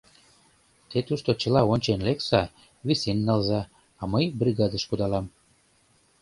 [0.89, 2.41] Те тушто чыла ончен лекса,
[2.87, 3.61] висен налза,
[4.01, 5.25] а мый бригадыш кудалам.